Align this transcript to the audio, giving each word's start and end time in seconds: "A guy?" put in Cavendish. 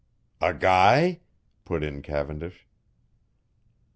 "A 0.41 0.51
guy?" 0.55 1.19
put 1.63 1.83
in 1.83 2.01
Cavendish. 2.01 2.65